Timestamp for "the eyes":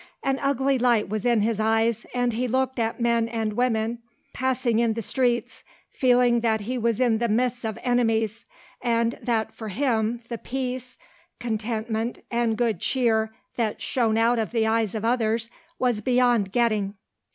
14.49-14.95